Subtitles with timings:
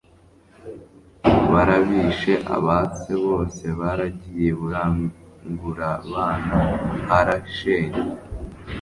[1.51, 6.59] barabishe Abase bose baragiye Iburagurabana
[7.07, 8.03] harashenywe